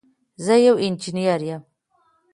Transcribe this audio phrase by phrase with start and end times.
[0.45, 1.61] زه یو انجنير یم.